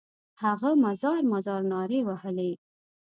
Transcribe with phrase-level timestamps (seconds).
[0.43, 2.51] هغه مزار مزار نارې وهلې.